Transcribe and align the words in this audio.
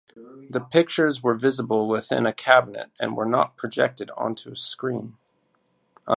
The 0.49 0.61
pictures 0.61 1.21
were 1.21 1.35
visible 1.35 1.87
within 1.87 2.25
a 2.25 2.33
cabinet, 2.33 2.89
and 2.99 3.15
were 3.15 3.23
not 3.27 3.55
projected 3.55 4.09
onto 4.17 4.49
a 4.51 4.55
screen. 4.55 5.15